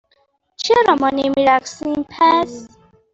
چرا 0.57 0.95
ما 0.95 1.09
نمی 1.09 1.45
رقصیم، 1.45 2.05
پس؟ 2.09 2.67